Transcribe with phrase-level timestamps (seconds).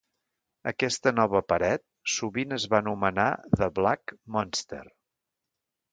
[0.69, 1.83] Aquesta nova paret
[2.15, 3.29] sovint es va anomenar
[3.61, 4.85] "The Black Monster".